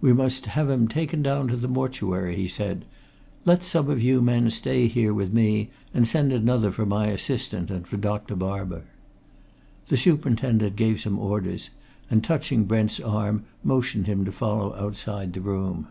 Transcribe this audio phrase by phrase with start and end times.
[0.00, 2.84] "We must have him taken down to the mortuary," he said.
[3.44, 7.70] "Let some of you men stay here with me, and send another for my assistant
[7.70, 8.34] and for Dr.
[8.34, 8.82] Barber."
[9.86, 11.70] The superintendent gave some orders,
[12.10, 15.86] and touching Brent's arm motioned him to follow outside the room.